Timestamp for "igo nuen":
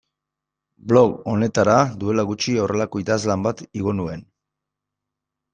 3.83-4.29